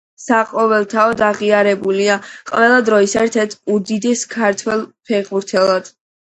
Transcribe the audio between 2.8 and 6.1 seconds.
დროის ერთ-ერთ უდიდეს ქართველ ფეხბურთელად.